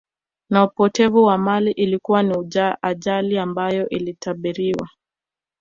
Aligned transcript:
Na 0.49 0.63
upotevu 0.67 1.23
wa 1.23 1.37
mali 1.37 1.71
Ilikuwa 1.71 2.23
ni 2.23 2.49
ajali 2.81 3.37
ambayo 3.37 3.89
ilitabiriwa 3.89 4.89